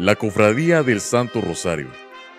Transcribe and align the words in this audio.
La 0.00 0.16
Cofradía 0.16 0.82
del 0.82 0.98
Santo 0.98 1.42
Rosario, 1.42 1.90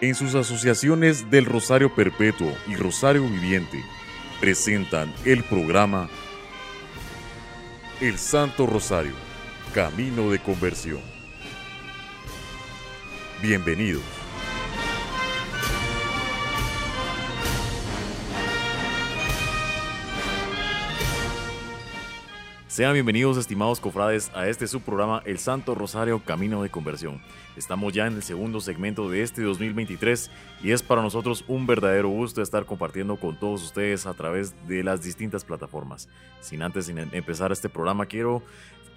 en 0.02 0.16
sus 0.16 0.34
asociaciones 0.34 1.30
del 1.30 1.46
Rosario 1.46 1.94
Perpetuo 1.94 2.52
y 2.68 2.76
Rosario 2.76 3.22
Viviente, 3.28 3.84
presentan 4.40 5.14
el 5.26 5.44
programa 5.44 6.10
El 8.00 8.18
Santo 8.18 8.66
Rosario, 8.66 9.14
Camino 9.76 10.32
de 10.32 10.40
Conversión. 10.40 11.02
Bienvenidos. 13.44 14.21
Sean 22.82 22.96
bienvenidos, 22.96 23.38
estimados 23.38 23.80
cofrades, 23.80 24.32
a 24.34 24.48
este 24.48 24.66
subprograma 24.66 25.22
El 25.28 25.38
Santo 25.38 25.76
Rosario 25.76 26.18
Camino 26.26 26.64
de 26.64 26.72
Conversión. 26.72 27.22
Estamos 27.56 27.94
ya 27.94 28.08
en 28.08 28.14
el 28.14 28.24
segundo 28.24 28.60
segmento 28.60 29.08
de 29.08 29.22
este 29.22 29.44
2023 29.44 30.32
y 30.64 30.72
es 30.72 30.82
para 30.82 31.04
nosotros 31.04 31.46
un 31.48 31.68
verdadero 31.68 32.10
gusto 32.10 32.42
estar 32.42 32.66
compartiendo 32.66 33.18
con 33.18 33.40
todos 33.40 33.62
ustedes 33.62 34.08
a 34.08 34.16
través 34.16 34.56
de 34.68 34.84
las 34.84 35.04
distintas 35.04 35.46
plataformas. 35.46 36.10
Sin 36.40 36.64
antes 36.64 36.90
empezar 36.90 37.52
este 37.52 37.70
programa, 37.70 38.08
quiero 38.08 38.42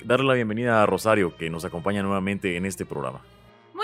darle 0.02 0.28
la 0.28 0.32
bienvenida 0.32 0.82
a 0.82 0.86
Rosario, 0.86 1.36
que 1.36 1.50
nos 1.50 1.66
acompaña 1.66 2.02
nuevamente 2.02 2.56
en 2.56 2.64
este 2.64 2.86
programa. 2.86 3.20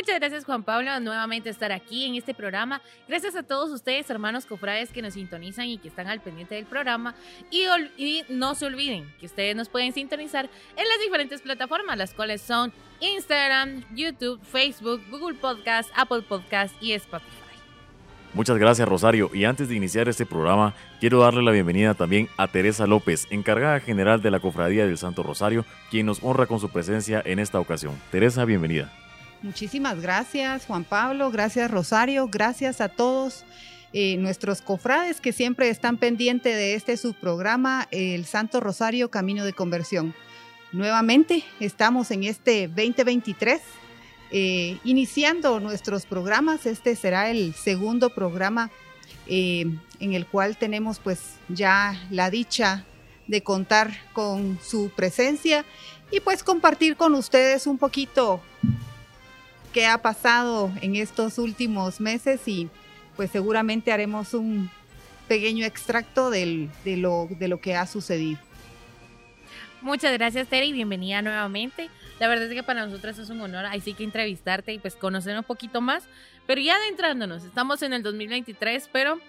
Muchas 0.00 0.18
gracias 0.18 0.46
Juan 0.46 0.62
Pablo 0.62 0.98
nuevamente 1.00 1.50
estar 1.50 1.72
aquí 1.72 2.06
en 2.06 2.14
este 2.14 2.32
programa. 2.32 2.80
Gracias 3.06 3.36
a 3.36 3.42
todos 3.42 3.68
ustedes, 3.70 4.08
hermanos 4.08 4.46
cofrades 4.46 4.92
que 4.92 5.02
nos 5.02 5.12
sintonizan 5.12 5.66
y 5.66 5.77
que 5.77 5.88
están 5.88 6.06
al 6.06 6.20
pendiente 6.20 6.54
del 6.54 6.64
programa. 6.64 7.14
Y, 7.50 8.22
no 8.30 8.55
se 8.55 8.64
olviden 8.64 9.12
que 9.20 9.27
ustedes 9.27 9.55
nos 9.55 9.68
pueden 9.68 9.92
sintonizar 9.92 10.46
en 10.46 10.88
las 10.88 11.00
diferentes 11.05 11.42
plataformas, 11.42 11.98
las 11.98 12.14
cuales 12.14 12.41
son 12.41 12.72
Instagram, 13.00 13.84
YouTube, 13.94 14.41
Facebook, 14.42 15.02
Google 15.10 15.36
Podcast, 15.36 15.91
Apple 15.94 16.22
Podcast 16.22 16.75
y 16.80 16.94
Spotify. 16.94 17.28
Muchas 18.32 18.56
gracias 18.56 18.88
Rosario 18.88 19.30
y 19.34 19.44
antes 19.44 19.69
de 19.69 19.75
iniciar 19.75 20.08
este 20.08 20.25
programa 20.25 20.72
quiero 20.98 21.20
darle 21.20 21.42
la 21.42 21.50
bienvenida 21.50 21.92
también 21.92 22.30
a 22.38 22.48
Teresa 22.48 22.86
López, 22.86 23.27
encargada 23.28 23.80
general 23.80 24.22
de 24.22 24.30
la 24.30 24.41
Cofradía 24.41 24.86
del 24.86 24.97
Santo 24.97 25.22
Rosario, 25.22 25.66
quien 25.91 26.06
nos 26.06 26.22
honra 26.22 26.47
con 26.47 26.58
su 26.58 26.70
presencia 26.70 27.20
en 27.22 27.38
esta 27.38 27.60
ocasión. 27.60 28.00
Teresa, 28.10 28.47
bienvenida. 28.47 28.91
Muchísimas 29.42 30.00
gracias 30.00 30.66
Juan 30.66 30.84
Pablo, 30.84 31.30
gracias 31.30 31.70
Rosario, 31.70 32.28
gracias 32.28 32.83
a 32.83 32.91
todos 32.91 33.44
eh, 33.94 34.19
nuestros 34.19 34.60
cofrades 34.60 35.20
que 35.22 35.32
siempre 35.32 35.70
están 35.70 35.97
pendientes 35.97 36.55
de 36.55 36.74
este 36.74 36.98
subprograma, 36.98 37.88
el 37.91 38.27
Santo 38.27 38.60
Rosario 38.60 39.10
Camino 39.10 39.47
de 39.47 39.55
Conversión. 39.55 40.14
Nuevamente 40.72 41.42
estamos 41.58 42.10
en 42.10 42.24
este 42.24 42.69
2023 42.69 43.62
eh, 44.30 44.78
iniciando 44.84 45.58
nuestros 45.58 46.04
programas. 46.04 46.66
Este 46.66 46.94
será 46.94 47.30
el 47.30 47.54
segundo 47.54 48.10
programa 48.10 48.70
eh, 49.27 49.64
en 50.00 50.12
el 50.12 50.27
cual 50.27 50.58
tenemos 50.58 51.00
pues 51.00 51.36
ya 51.48 52.00
la 52.10 52.30
dicha 52.30 52.84
de 53.27 53.42
contar 53.42 53.91
con 54.12 54.58
su 54.62 54.91
presencia 54.94 55.64
y 56.12 56.20
pues 56.20 56.44
compartir 56.44 56.97
con 56.97 57.14
ustedes 57.14 57.66
un 57.66 57.78
poquito 57.78 58.42
qué 59.72 59.86
ha 59.86 59.98
pasado 59.98 60.72
en 60.82 60.96
estos 60.96 61.38
últimos 61.38 62.00
meses 62.00 62.46
y 62.46 62.68
pues 63.16 63.30
seguramente 63.30 63.92
haremos 63.92 64.34
un 64.34 64.70
pequeño 65.28 65.64
extracto 65.64 66.30
de, 66.30 66.68
lo, 66.84 67.28
de 67.38 67.48
lo 67.48 67.60
que 67.60 67.76
ha 67.76 67.86
sucedido. 67.86 68.41
Muchas 69.82 70.12
gracias, 70.12 70.48
Tere, 70.48 70.66
y 70.66 70.72
bienvenida 70.72 71.22
nuevamente. 71.22 71.88
La 72.18 72.28
verdad 72.28 72.46
es 72.48 72.54
que 72.54 72.62
para 72.62 72.84
nosotros 72.84 73.18
es 73.18 73.30
un 73.30 73.41
honor, 73.41 73.64
así 73.66 73.94
que 73.94 74.04
entrevistarte 74.04 74.72
y 74.72 74.78
pues 74.78 74.94
conocer 74.94 75.36
un 75.36 75.44
poquito 75.44 75.80
más. 75.80 76.04
Pero 76.47 76.60
ya 76.60 76.76
adentrándonos, 76.76 77.44
estamos 77.44 77.80
en 77.82 77.92
el 77.92 78.03
2023, 78.03 78.91
pero 78.92 79.20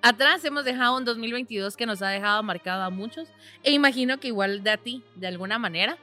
atrás 0.00 0.44
hemos 0.44 0.64
dejado 0.64 0.96
un 0.96 1.04
2022 1.04 1.76
que 1.76 1.86
nos 1.86 2.02
ha 2.02 2.08
dejado 2.08 2.42
marcado 2.42 2.82
a 2.82 2.90
muchos, 2.90 3.28
e 3.62 3.72
imagino 3.72 4.18
que 4.18 4.28
igual 4.28 4.64
de 4.64 4.70
a 4.70 4.76
ti, 4.76 5.04
de 5.14 5.28
alguna 5.28 5.58
manera. 5.58 5.96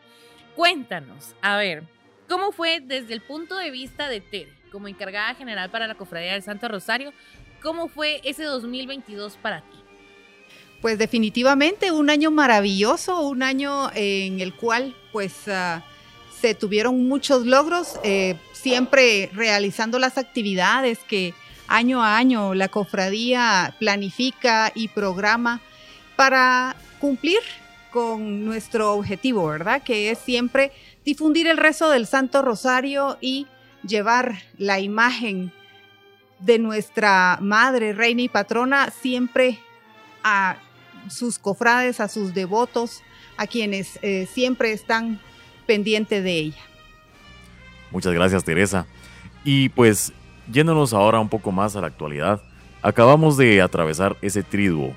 Cuéntanos, 0.56 1.36
a 1.42 1.58
ver, 1.58 1.84
¿Cómo 2.30 2.52
fue 2.52 2.80
desde 2.80 3.16
el 3.16 3.22
punto 3.22 3.58
de 3.58 3.72
vista 3.72 4.08
de 4.08 4.22
Tere, 4.22 4.54
como 4.72 4.88
encargada 4.88 5.34
general 5.34 5.72
para 5.72 5.88
la 5.88 5.96
Cofradía 5.96 6.34
del 6.34 6.44
Santo 6.44 6.68
Rosario? 6.68 7.12
¿Cómo 7.60 7.88
fue 7.88 8.22
ese 8.24 8.44
2022 8.44 9.36
para 9.38 9.62
ti? 9.62 9.78
Pues 10.80 11.00
definitivamente 11.00 11.92
un 11.92 12.12
año 12.12 12.30
maravilloso, 12.30 13.22
un 13.22 13.42
año 13.42 13.90
en 13.96 14.40
el 14.42 14.54
cual 14.54 14.96
pues 15.12 15.48
ah, 15.48 15.84
se 16.40 16.54
tuvieron 16.54 17.08
muchos 17.08 17.48
logros, 17.48 18.00
eh, 18.04 18.36
siempre 18.54 19.32
realizando 19.34 19.98
las 19.98 20.20
actividades 20.20 21.00
que 21.00 21.34
año 21.68 22.04
a 22.04 22.16
año 22.16 22.54
la 22.54 22.68
cofradía 22.68 23.76
planifica 23.80 24.72
y 24.76 24.88
programa 24.90 25.62
para 26.16 26.76
cumplir 27.00 27.40
con 27.92 28.46
nuestro 28.46 28.94
objetivo, 28.94 29.48
¿verdad? 29.48 29.82
Que 29.82 30.12
es 30.12 30.20
siempre 30.20 30.72
difundir 31.06 31.48
el 31.48 31.58
rezo 31.58 31.90
del 31.90 32.08
Santo 32.08 32.42
Rosario 32.42 33.18
y 33.22 33.48
llevar 33.84 34.36
la 34.58 34.80
imagen 34.80 35.52
de 36.40 36.60
nuestra 36.60 37.38
Madre, 37.42 37.94
Reina 37.94 38.22
y 38.22 38.30
Patrona 38.30 38.92
siempre 38.92 39.60
a 40.24 40.58
sus 41.10 41.40
cofrades, 41.40 42.00
a 42.00 42.08
sus 42.08 42.34
devotos, 42.34 43.02
a 43.38 43.48
quienes 43.48 44.00
eh, 44.02 44.28
siempre 44.32 44.72
están 44.72 45.20
pendientes 45.66 46.24
de 46.24 46.38
ella. 46.38 46.62
Muchas 47.92 48.14
gracias, 48.14 48.44
Teresa. 48.44 48.86
Y 49.44 49.70
pues, 49.70 50.14
yéndonos 50.52 50.94
ahora 50.94 51.20
un 51.20 51.30
poco 51.30 51.52
más 51.52 51.76
a 51.76 51.82
la 51.82 51.88
actualidad, 51.88 52.42
acabamos 52.82 53.38
de 53.38 53.62
atravesar 53.62 54.18
ese 54.22 54.44
triduo, 54.44 54.94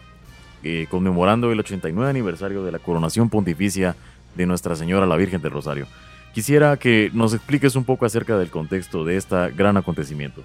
eh, 0.62 0.86
conmemorando 0.90 1.50
el 1.50 1.60
89 1.60 2.08
aniversario 2.08 2.64
de 2.64 2.72
la 2.72 2.78
coronación 2.78 3.30
pontificia 3.30 3.96
de 4.34 4.47
Nuestra 4.47 4.76
Señora 4.76 5.06
la 5.06 5.16
Virgen 5.16 5.43
del 5.43 5.53
Rosario. 5.53 5.87
Quisiera 6.34 6.76
que 6.78 7.10
nos 7.12 7.34
expliques 7.34 7.76
un 7.76 7.84
poco 7.84 8.06
acerca 8.06 8.38
del 8.38 8.50
contexto 8.50 9.04
de 9.04 9.16
este 9.16 9.50
gran 9.50 9.76
acontecimiento. 9.76 10.43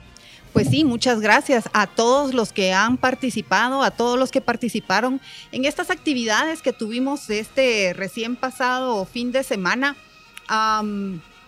Pues 0.53 0.69
sí, 0.69 0.83
muchas 0.83 1.19
gracias 1.19 1.69
a 1.71 1.87
todos 1.87 2.33
los 2.33 2.51
que 2.51 2.73
han 2.73 2.97
participado, 2.97 3.83
a 3.83 3.91
todos 3.91 4.17
los 4.17 4.31
que 4.31 4.41
participaron 4.41 5.21
en 5.51 5.65
estas 5.65 5.91
actividades 5.91 6.61
que 6.61 6.73
tuvimos 6.73 7.29
este 7.29 7.93
recién 7.93 8.35
pasado 8.35 9.05
fin 9.05 9.31
de 9.31 9.43
semana. 9.43 9.95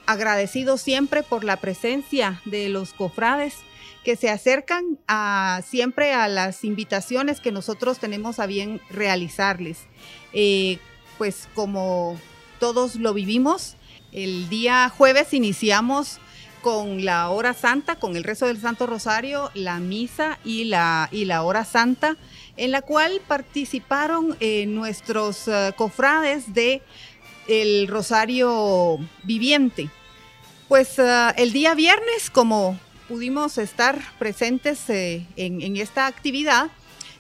agradecido 0.06 0.78
siempre 0.78 1.22
por 1.24 1.44
la 1.44 1.58
presencia 1.58 2.42
de 2.46 2.70
los 2.70 2.94
cofrades 2.94 3.56
que 4.04 4.16
se 4.16 4.30
acercan 4.30 4.98
a, 5.08 5.62
siempre 5.68 6.14
a 6.14 6.28
las 6.28 6.64
invitaciones 6.64 7.40
que 7.40 7.52
nosotros 7.52 8.00
tenemos 8.00 8.40
a 8.40 8.48
bien 8.48 8.82
realizarles. 8.90 9.88
Eh, 10.34 10.80
pues 11.20 11.50
como 11.54 12.18
todos 12.60 12.96
lo 12.96 13.14
vivimos. 13.14 13.76
El 14.12 14.50
día 14.50 14.90
jueves 14.90 15.34
iniciamos 15.36 16.20
con 16.64 17.06
la 17.06 17.30
hora 17.30 17.54
santa, 17.54 17.98
con 17.98 18.16
el 18.16 18.24
rezo 18.24 18.48
del 18.48 18.60
Santo 18.60 18.88
Rosario, 18.88 19.52
la 19.54 19.80
misa 19.80 20.40
y 20.44 20.64
la, 20.64 21.10
y 21.12 21.26
la 21.26 21.44
hora 21.44 21.66
santa, 21.66 22.16
en 22.58 22.72
la 22.72 22.82
cual 22.82 23.22
participaron 23.28 24.36
eh, 24.40 24.66
nuestros 24.66 25.48
eh, 25.48 25.74
cofrades 25.76 26.54
de 26.54 26.82
el 27.48 27.88
Rosario 27.88 28.98
Viviente. 29.24 29.90
Pues 30.70 31.00
eh, 31.00 31.34
el 31.36 31.52
día 31.52 31.76
viernes, 31.76 32.30
como 32.32 32.80
pudimos 33.10 33.58
estar 33.58 34.00
presentes 34.18 34.90
en, 34.90 35.28
en, 35.36 35.78
esta 35.78 36.08
actividad, 36.08 36.70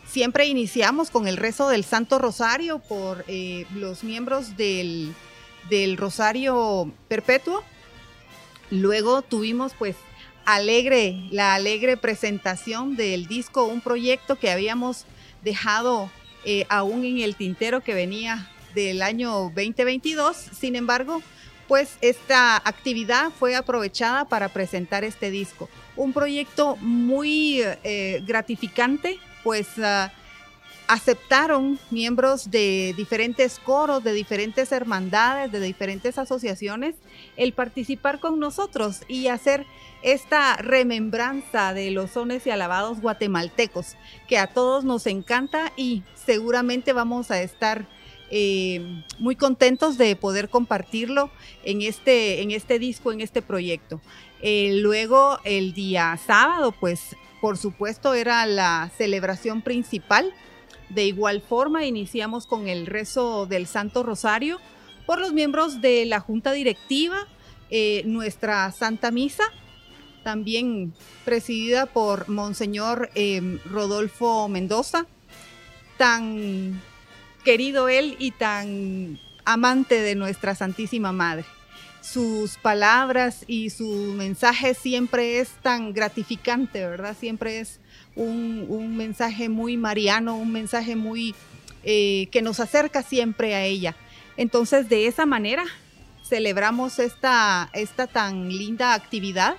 siempre 0.09 0.46
iniciamos 0.46 1.12
con 1.12 1.28
el 1.28 1.38
rezo 1.38 1.70
del 1.70 1.84
Santo 1.84 2.20
Rosario 2.20 2.80
por 2.80 3.25
los 3.74 4.04
miembros 4.04 4.57
del 4.57 5.13
del 5.69 5.98
Rosario 5.98 6.92
Perpetuo. 7.07 7.63
Luego 8.72 9.22
tuvimos 9.22 9.74
pues 9.78 9.95
alegre, 10.45 11.28
la 11.31 11.56
alegre 11.56 11.98
presentación 11.98 12.95
del 12.95 13.28
disco, 13.28 13.66
un 13.66 13.81
proyecto 13.81 14.38
que 14.38 14.51
habíamos 14.51 15.06
dejado 15.44 16.10
eh, 16.45 16.66
aún 16.69 17.06
en 17.06 17.19
el 17.19 17.36
tintero 17.36 17.81
que 17.81 17.94
venía 17.94 18.50
del 18.75 19.01
año 19.01 19.51
2022. 19.56 20.36
Sin 20.36 20.75
embargo, 20.75 21.22
pues 21.68 21.98
esta 22.01 22.57
actividad 22.57 23.31
fue 23.31 23.56
aprovechada 23.56 24.25
para 24.25 24.50
presentar 24.50 25.04
este 25.04 25.30
disco. 25.30 25.69
Un 25.95 26.13
proyecto 26.13 26.78
muy 26.78 27.62
eh, 27.83 28.24
gratificante, 28.25 29.19
pues 29.44 29.68
ah, 29.80 30.12
aceptaron 30.88 31.80
miembros 31.91 32.50
de 32.50 32.95
diferentes 32.97 33.59
coros, 33.59 34.03
de 34.03 34.12
diferentes 34.12 34.71
hermandades, 34.71 35.51
de 35.51 35.59
diferentes 35.59 36.18
asociaciones, 36.18 36.95
el 37.38 37.53
participar 37.53 38.19
con 38.19 38.39
nosotros 38.39 39.01
y 39.07 39.27
hacer 39.27 39.68
esta 40.01 40.56
remembranza 40.57 41.75
de 41.75 41.91
los 41.91 42.12
sones 42.12 42.47
y 42.47 42.50
alabados 42.50 43.01
guatemaltecos, 43.01 43.97
que 44.27 44.39
a 44.39 44.47
todos 44.47 44.83
nos 44.83 45.06
encanta 45.06 45.71
y 45.77 46.01
seguramente 46.25 46.92
vamos 46.92 47.30
a 47.30 47.42
estar 47.42 47.85
eh, 48.31 49.03
muy 49.19 49.35
contentos 49.35 49.97
de 49.97 50.15
poder 50.15 50.50
compartirlo 50.50 51.30
en 51.63 51.81
este, 51.81 52.42
en 52.42 52.50
este 52.50 52.80
disco, 52.80 53.12
en 53.12 53.21
este 53.21 53.42
proyecto. 53.42 54.01
Eh, 54.42 54.71
luego 54.81 55.39
el 55.44 55.74
día 55.74 56.18
sábado, 56.25 56.71
pues 56.71 57.15
por 57.41 57.57
supuesto 57.57 58.13
era 58.13 58.45
la 58.45 58.91
celebración 58.97 59.62
principal. 59.62 60.33
De 60.89 61.06
igual 61.06 61.41
forma, 61.41 61.86
iniciamos 61.86 62.47
con 62.47 62.68
el 62.68 62.86
rezo 62.86 63.45
del 63.45 63.68
Santo 63.68 64.03
Rosario 64.03 64.59
por 65.06 65.19
los 65.19 65.33
miembros 65.33 65.81
de 65.81 66.06
la 66.06 66.19
Junta 66.19 66.51
Directiva, 66.51 67.27
eh, 67.69 68.03
nuestra 68.06 68.71
Santa 68.71 69.12
Misa, 69.12 69.44
también 70.24 70.94
presidida 71.25 71.86
por 71.86 72.30
Monseñor 72.30 73.09
Rodolfo 73.65 74.47
Mendoza, 74.50 75.06
tan 75.97 76.81
querido 77.44 77.89
él 77.89 78.15
y 78.19 78.31
tan 78.31 79.19
amante 79.45 80.01
de 80.01 80.15
nuestra 80.15 80.56
Santísima 80.56 81.12
Madre. 81.12 81.45
Sus 82.01 82.57
palabras 82.57 83.44
y 83.48 83.69
su 83.69 84.13
mensaje 84.16 84.74
siempre 84.74 85.40
es 85.40 85.50
tan 85.62 85.94
gratificante, 85.94 86.86
¿verdad? 86.86 87.16
Siempre 87.19 87.60
es 87.60 87.80
un, 88.16 88.96
mensaje 88.96 89.50
muy 89.50 89.78
mariano, 89.78 90.38
un 90.38 90.51
mensaje 90.51 90.96
muy 90.96 91.36
eh, 91.84 92.28
que 92.31 92.42
nos 92.42 92.60
acerca 92.60 93.04
siempre 93.04 93.56
a 93.56 93.63
ella. 93.63 93.96
Entonces, 94.38 94.88
de 94.90 95.07
esa 95.07 95.25
manera, 95.25 95.66
celebramos 96.24 97.00
esta, 97.00 97.69
esta 97.74 98.07
tan 98.07 98.50
linda 98.50 98.94
actividad 98.94 99.56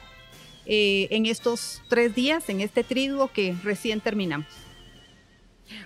eh, 0.66 1.08
en 1.10 1.26
estos 1.26 1.82
tres 1.88 2.14
días, 2.14 2.48
en 2.48 2.60
este 2.60 2.84
triduo 2.84 3.32
que 3.32 3.54
recién 3.64 4.00
terminamos. 4.00 4.46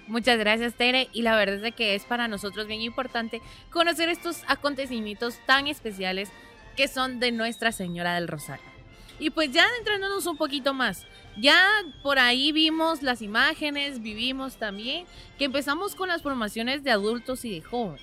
Muchas 0.07 0.39
gracias, 0.39 0.75
Tere. 0.75 1.09
Y 1.13 1.23
la 1.23 1.37
verdad 1.37 1.65
es 1.65 1.75
que 1.75 1.95
es 1.95 2.05
para 2.05 2.29
nosotros 2.29 2.67
bien 2.67 2.81
importante 2.81 3.41
conocer 3.71 4.09
estos 4.09 4.43
acontecimientos 4.47 5.39
tan 5.47 5.67
especiales 5.67 6.31
que 6.77 6.89
son 6.89 7.21
de 7.21 7.33
Nuestra 7.33 7.73
Señora 7.73 8.15
del 8.15 8.29
Rosario. 8.29 8.75
Y 9.19 9.31
pues 9.31 9.53
ya 9.53 9.65
adentrándonos 9.65 10.27
un 10.27 10.37
poquito 10.37 10.75
más, 10.75 11.07
ya 11.37 11.63
por 12.03 12.19
ahí 12.19 12.51
vimos 12.51 13.03
las 13.03 13.23
imágenes, 13.23 14.03
vivimos 14.03 14.57
también 14.57 15.07
que 15.39 15.45
empezamos 15.45 15.95
con 15.95 16.09
las 16.09 16.23
formaciones 16.23 16.83
de 16.83 16.91
adultos 16.91 17.45
y 17.45 17.51
de 17.51 17.63
jóvenes. 17.63 18.03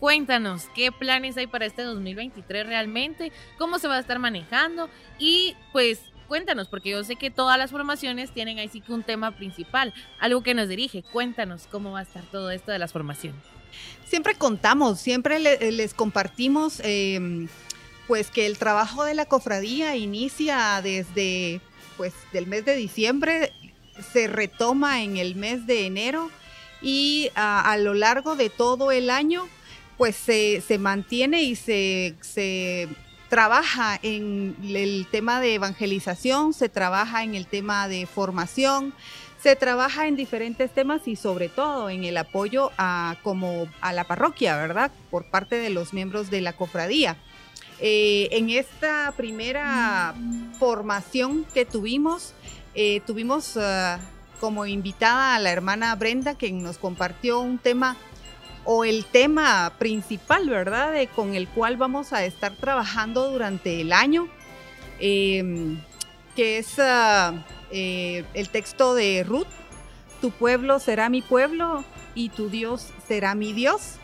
Cuéntanos 0.00 0.68
qué 0.74 0.92
planes 0.92 1.36
hay 1.36 1.46
para 1.46 1.66
este 1.66 1.82
2023 1.82 2.66
realmente, 2.66 3.32
cómo 3.58 3.78
se 3.78 3.88
va 3.88 3.96
a 3.96 4.00
estar 4.00 4.18
manejando 4.18 4.88
y 5.18 5.54
pues 5.72 6.00
cuéntanos, 6.26 6.68
porque 6.68 6.90
yo 6.90 7.04
sé 7.04 7.16
que 7.16 7.30
todas 7.30 7.58
las 7.58 7.70
formaciones 7.70 8.30
tienen 8.30 8.58
ahí 8.58 8.68
sí 8.68 8.80
que 8.80 8.92
un 8.92 9.02
tema 9.02 9.30
principal, 9.32 9.94
algo 10.18 10.42
que 10.42 10.54
nos 10.54 10.68
dirige. 10.68 11.02
Cuéntanos 11.02 11.66
cómo 11.70 11.92
va 11.92 12.00
a 12.00 12.02
estar 12.02 12.24
todo 12.24 12.50
esto 12.50 12.72
de 12.72 12.78
las 12.78 12.92
formaciones. 12.92 13.40
Siempre 14.06 14.34
contamos, 14.34 15.00
siempre 15.00 15.38
les 15.38 15.94
compartimos 15.94 16.80
em, 16.84 17.48
pues 18.06 18.30
que 18.30 18.46
el 18.46 18.56
trabajo 18.58 19.04
de 19.04 19.14
la 19.14 19.26
cofradía 19.26 19.96
inicia 19.96 20.80
desde 20.82 21.60
pues 21.96 22.12
del 22.32 22.46
mes 22.46 22.64
de 22.64 22.76
diciembre, 22.76 23.52
se 24.12 24.28
retoma 24.28 25.02
en 25.02 25.16
el 25.16 25.34
mes 25.34 25.66
de 25.66 25.86
enero 25.86 26.30
y 26.82 27.30
a, 27.34 27.76
lo 27.78 27.94
largo 27.94 28.36
de 28.36 28.50
todo 28.50 28.92
el 28.92 29.10
año 29.10 29.48
pues 29.96 30.14
se, 30.14 30.60
se 30.60 30.78
mantiene 30.78 31.42
y 31.42 31.56
se, 31.56 32.14
se 32.20 32.88
trabaja 33.28 33.98
en 34.02 34.56
el 34.62 35.06
tema 35.10 35.40
de 35.40 35.54
evangelización, 35.54 36.52
se 36.52 36.68
trabaja 36.68 37.22
en 37.22 37.34
el 37.34 37.46
tema 37.46 37.88
de 37.88 38.06
formación, 38.06 38.94
se 39.42 39.56
trabaja 39.56 40.08
en 40.08 40.16
diferentes 40.16 40.72
temas 40.72 41.06
y 41.06 41.16
sobre 41.16 41.48
todo 41.48 41.90
en 41.90 42.04
el 42.04 42.16
apoyo 42.16 42.72
a, 42.78 43.16
como 43.22 43.68
a 43.80 43.92
la 43.92 44.04
parroquia, 44.04 44.56
¿verdad? 44.56 44.90
Por 45.10 45.24
parte 45.30 45.56
de 45.56 45.70
los 45.70 45.92
miembros 45.92 46.30
de 46.30 46.40
la 46.40 46.52
cofradía. 46.54 47.16
Eh, 47.78 48.28
en 48.32 48.48
esta 48.50 49.12
primera 49.16 50.14
formación 50.58 51.44
que 51.52 51.66
tuvimos, 51.66 52.32
eh, 52.74 53.00
tuvimos 53.06 53.56
ah, 53.56 54.00
como 54.40 54.66
invitada 54.66 55.34
a 55.34 55.38
la 55.38 55.50
hermana 55.50 55.94
Brenda, 55.94 56.36
que 56.36 56.50
nos 56.52 56.78
compartió 56.78 57.40
un 57.40 57.58
tema 57.58 57.96
o 58.66 58.84
el 58.84 59.04
tema 59.06 59.72
principal, 59.78 60.50
¿verdad? 60.50 60.94
Con 61.14 61.34
el 61.34 61.48
cual 61.48 61.76
vamos 61.76 62.12
a 62.12 62.24
estar 62.24 62.54
trabajando 62.56 63.30
durante 63.30 63.80
el 63.80 63.92
año, 63.92 64.28
em, 64.98 65.80
que 66.34 66.58
es 66.58 66.78
ah, 66.78 67.44
eh, 67.70 68.24
el 68.34 68.48
texto 68.48 68.94
de 68.94 69.24
Ruth, 69.24 69.46
tu 70.20 70.32
pueblo 70.32 70.80
será 70.80 71.08
mi 71.08 71.22
pueblo 71.22 71.84
y 72.14 72.30
tu 72.30 72.50
Dios 72.50 72.88
será 73.06 73.34
mi 73.36 73.52
Dios. 73.52 73.94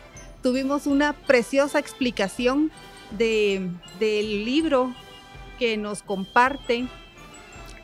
Tuvimos 0.41 0.87
una 0.87 1.13
preciosa 1.13 1.79
explicación 1.79 2.71
de, 3.11 3.69
del 3.99 4.45
libro 4.45 4.93
que 5.59 5.75
nos 5.77 6.03
comparte 6.03 6.85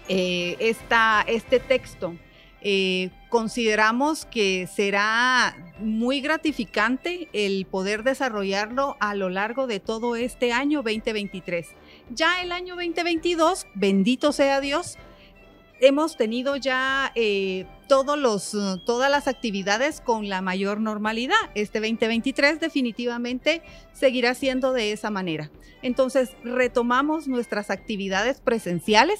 eh, 0.07 0.55
este 0.59 1.59
texto. 1.59 2.15
Eh, 2.61 3.11
consideramos 3.29 4.25
que 4.25 4.67
será 4.67 5.55
muy 5.79 6.19
gratificante 6.19 7.29
el 7.31 7.65
poder 7.65 8.03
desarrollarlo 8.03 8.97
a 8.99 9.15
lo 9.15 9.29
largo 9.29 9.65
de 9.65 9.79
todo 9.79 10.15
este 10.15 10.51
año 10.51 10.81
2023. 10.81 11.67
Ya 12.09 12.41
el 12.41 12.51
año 12.51 12.75
2022, 12.75 13.65
bendito 13.75 14.31
sea 14.33 14.59
Dios, 14.59 14.97
hemos 15.79 16.17
tenido 16.17 16.57
ya 16.57 17.11
eh, 17.15 17.65
todos 17.87 18.17
los, 18.17 18.55
todas 18.85 19.09
las 19.09 19.27
actividades 19.27 20.01
con 20.01 20.27
la 20.27 20.41
mayor 20.41 20.81
normalidad. 20.81 21.37
Este 21.55 21.79
2023 21.79 22.59
definitivamente 22.59 23.61
seguirá 23.93 24.35
siendo 24.35 24.73
de 24.73 24.91
esa 24.91 25.09
manera. 25.09 25.49
Entonces, 25.81 26.31
retomamos 26.43 27.27
nuestras 27.27 27.69
actividades 27.69 28.41
presenciales 28.41 29.19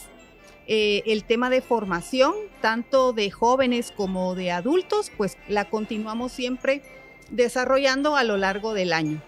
eh, 0.71 1.01
el 1.07 1.23
tema 1.23 1.49
de 1.49 1.61
formación, 1.61 2.35
tanto 2.61 3.11
de 3.11 3.31
jóvenes 3.31 3.91
como 3.91 4.35
de 4.35 4.51
adultos, 4.51 5.11
pues 5.17 5.35
la 5.47 5.65
continuamos 5.65 6.31
siempre 6.31 6.83
desarrollando 7.31 8.15
a 8.15 8.23
lo 8.23 8.37
largo 8.37 8.75
del 8.75 8.93
año. 8.93 9.19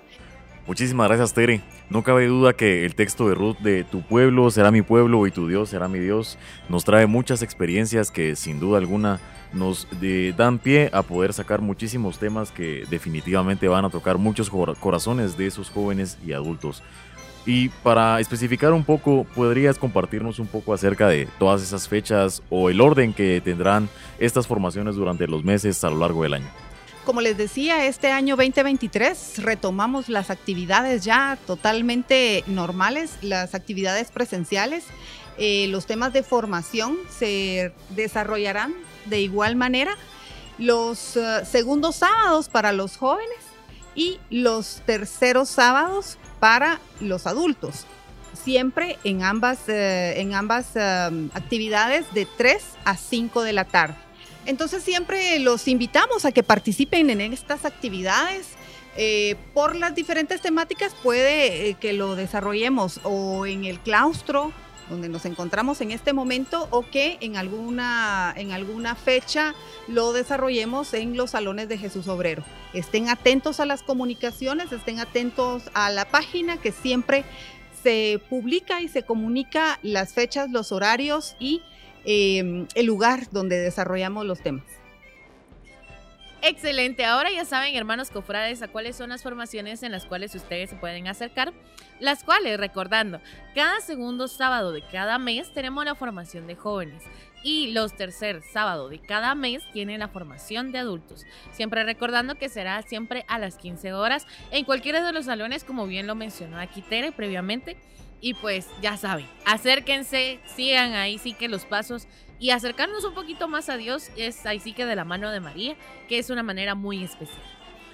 Muchísimas 0.68 1.08
gracias, 1.08 1.34
Tere. 1.34 1.62
No 1.90 2.04
cabe 2.04 2.28
duda 2.28 2.54
que 2.54 2.86
el 2.86 2.94
texto 2.94 3.28
de 3.28 3.34
Ruth 3.34 3.58
de 3.58 3.84
Tu 3.84 4.04
pueblo 4.04 4.52
será 4.52 4.70
mi 4.70 4.84
pueblo 4.84 5.26
y 5.26 5.32
tu 5.32 5.48
Dios 5.48 5.70
será 5.70 5.88
mi 5.88 5.98
Dios 5.98 6.38
nos 6.70 6.86
trae 6.86 7.08
muchas 7.08 7.42
experiencias 7.42 8.12
que 8.12 8.36
sin 8.36 8.60
duda 8.60 8.78
alguna 8.78 9.20
nos 9.52 9.88
dan 10.38 10.60
pie 10.60 10.92
a 10.94 11.02
poder 11.02 11.34
sacar 11.34 11.62
muchísimos 11.62 12.20
temas 12.20 12.52
que 12.52 12.86
definitivamente 12.90 13.68
van 13.68 13.84
a 13.84 13.90
tocar 13.90 14.20
muchos 14.20 14.52
corazones 14.80 15.38
de 15.38 15.48
esos 15.48 15.72
jóvenes 15.72 16.20
y 16.24 16.34
adultos. 16.34 16.84
Y 17.46 17.70
para 17.70 18.20
especificar 18.20 18.72
un 18.72 18.84
poco, 18.84 19.26
¿podrías 19.36 19.78
compartirnos 19.78 20.38
un 20.38 20.48
poco 20.48 20.74
acerca 20.74 21.08
de 21.08 21.28
todas 21.40 21.64
esas 21.64 21.88
fechas 21.88 22.44
o 22.50 22.70
el 22.70 22.80
orden 22.82 23.14
que 23.14 23.42
tendrán 23.42 23.90
estas 24.20 24.46
formaciones 24.46 24.96
durante 24.96 25.28
los 25.28 25.44
meses 25.44 25.84
a 25.84 25.90
lo 25.90 25.98
largo 25.98 26.24
del 26.24 26.36
año? 26.36 26.50
Como 27.06 27.22
les 27.22 27.36
decía, 27.36 27.88
este 27.88 28.12
año 28.12 28.36
2023 28.36 29.40
retomamos 29.40 30.08
las 30.08 30.30
actividades 30.30 31.04
ya 31.04 31.38
totalmente 31.48 32.44
normales, 32.46 33.18
las 33.22 33.56
actividades 33.56 34.12
presenciales. 34.12 34.84
Eh, 35.40 35.68
los 35.70 35.88
temas 35.88 36.14
de 36.14 36.22
formación 36.22 36.98
se 37.10 37.74
desarrollarán 37.90 38.76
de 39.06 39.20
igual 39.20 39.56
manera. 39.56 39.98
Los 40.60 41.18
eh, 41.18 41.44
segundos 41.44 41.96
sábados 41.96 42.50
para 42.50 42.72
los 42.72 42.98
jóvenes 42.98 43.51
y 43.96 44.20
los 44.30 44.82
terceros 44.86 45.50
sábados 45.50 46.18
para 46.40 46.80
los 47.00 47.28
adultos. 47.28 47.86
Siempre 48.34 48.98
en 49.04 49.24
ambas, 49.24 49.68
eh, 49.68 50.20
en 50.22 50.34
ambas 50.34 50.68
um, 50.76 51.30
actividades 51.34 52.12
de 52.14 52.28
3 52.38 52.64
a 52.86 52.98
5 52.98 53.44
de 53.44 53.54
la 53.54 53.66
tarde. 53.66 53.96
Entonces 54.46 54.84
siempre 54.84 55.38
los 55.40 55.68
invitamos 55.68 56.26
a 56.26 56.32
que 56.32 56.42
participen 56.42 57.10
en 57.10 57.22
estas 57.22 57.66
actividades. 57.66 58.48
Eh, 58.98 59.36
por 59.54 59.76
las 59.76 59.96
diferentes 59.96 60.42
temáticas 60.42 60.94
puede 61.02 61.70
eh, 61.70 61.76
que 61.76 61.94
lo 61.94 62.16
desarrollemos 62.16 63.00
o 63.04 63.46
en 63.46 63.64
el 63.64 63.80
claustro 63.80 64.52
donde 64.92 65.10
nos 65.10 65.26
encontramos 65.26 65.82
en 65.82 65.90
este 65.90 66.14
momento 66.14 66.68
o 66.70 66.88
que 66.88 67.18
en 67.22 67.38
alguna, 67.38 68.34
en 68.38 68.52
alguna 68.52 68.94
fecha 68.94 69.56
lo 69.88 70.14
desarrollemos 70.14 70.94
en 70.94 71.18
los 71.18 71.32
salones 71.32 71.70
de 71.70 71.78
Jesús 71.78 72.08
Obrero. 72.08 72.44
Estén 72.74 73.10
atentos 73.10 73.60
a 73.60 73.66
las 73.66 73.82
comunicaciones, 73.82 74.72
estén 74.72 75.00
atentos 75.00 75.64
a 75.74 75.90
la 75.90 76.06
página 76.06 76.58
que 76.58 76.72
siempre 76.72 77.24
se 77.82 78.22
publica 78.30 78.82
y 78.82 78.90
se 78.90 79.04
comunica 79.04 79.80
las 79.82 80.14
fechas, 80.14 80.52
los 80.52 80.72
horarios 80.72 81.36
y 81.40 81.62
eh, 82.06 82.68
el 82.76 82.86
lugar 82.86 83.32
donde 83.32 83.58
desarrollamos 83.60 84.26
los 84.26 84.42
temas. 84.42 84.81
Excelente. 86.44 87.06
Ahora 87.06 87.30
ya 87.32 87.46
saben, 87.46 87.76
hermanos 87.76 88.10
cofrades, 88.10 88.64
a 88.64 88.68
cuáles 88.68 88.96
son 88.96 89.10
las 89.10 89.22
formaciones 89.22 89.84
en 89.84 89.92
las 89.92 90.06
cuales 90.06 90.34
ustedes 90.34 90.72
se 90.72 90.76
pueden 90.76 91.08
acercar. 91.08 91.54
Las 92.00 92.24
cuales, 92.24 92.60
recordando, 92.60 93.22
cada 93.54 93.80
segundo 93.80 94.28
sábado 94.28 94.72
de 94.72 94.82
cada 94.82 95.20
mes 95.20 95.54
tenemos 95.54 95.86
la 95.86 95.94
formación 95.94 96.48
de 96.48 96.56
jóvenes. 96.56 97.04
y 97.44 97.72
los 97.72 97.96
tercer 97.96 98.44
sábado 98.44 98.88
de 98.88 99.00
cada 99.00 99.34
mes 99.34 99.64
tienen 99.74 100.00
la 100.00 100.08
formación 100.08 100.72
de 100.72 100.78
adultos. 100.78 101.26
Siempre 101.52 101.84
recordando 101.84 102.36
que 102.36 102.50
será 102.50 102.82
siempre 102.84 103.26
a 103.28 103.40
las 103.40 103.58
15 103.58 103.94
horas 103.94 104.28
en 104.52 104.64
cualquiera 104.64 105.04
de 105.04 105.12
los 105.12 105.26
salones, 105.26 105.64
como 105.64 105.88
bien 105.88 106.06
lo 106.06 106.14
mencionó 106.14 106.60
aquí 106.60 106.84
Tere 106.84 107.12
previamente. 107.12 107.78
Y 108.22 108.36
pues 108.36 108.68
ya 108.82 108.98
saben, 108.98 109.28
acérquense, 109.46 110.40
sigan 110.56 110.94
ahí 110.94 111.18
sí 111.18 111.34
que 111.34 111.50
los 111.50 111.66
pasos 111.66 112.08
y 112.40 112.52
acercarnos 112.52 113.04
un 113.04 113.14
poquito 113.14 113.48
más 113.48 113.68
a 113.70 113.78
Dios 113.78 114.10
es 114.16 114.46
ahí 114.46 114.60
sí 114.60 114.74
que 114.74 114.86
de 114.86 114.96
la 114.96 115.06
mano 115.06 115.32
de 115.32 115.40
María, 115.40 115.76
que 116.08 116.20
es 116.20 116.30
una 116.30 116.44
manera 116.44 116.76
muy 116.76 117.04
especial. 117.04 117.42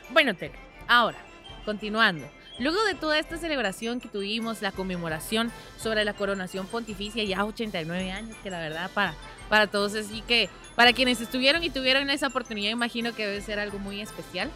Bueno, 0.10 0.36
Tere, 0.36 0.54
ahora, 0.88 1.18
continuando. 1.66 2.28
Luego 2.60 2.84
de 2.86 2.96
toda 2.96 3.20
esta 3.20 3.38
celebración 3.38 4.00
que 4.00 4.08
tuvimos, 4.08 4.62
la 4.62 4.72
conmemoración 4.72 5.52
sobre 5.78 6.04
la 6.06 6.14
coronación 6.14 6.66
pontificia, 6.66 7.24
ya 7.24 7.46
89 7.46 8.12
años, 8.12 8.36
que 8.42 8.50
la 8.50 8.60
verdad 8.60 8.90
para, 8.94 9.14
para 9.48 9.68
todos, 9.68 9.94
así 9.94 10.22
que 10.22 10.50
para 10.76 10.94
quienes 10.94 11.22
estuvieron 11.22 11.64
y 11.64 11.70
tuvieron 11.70 12.10
esa 12.10 12.28
oportunidad, 12.28 12.72
imagino 12.72 13.14
que 13.14 13.28
debe 13.28 13.42
ser 13.42 13.60
algo 13.60 13.80
muy 13.80 14.02
especial. 14.02 14.50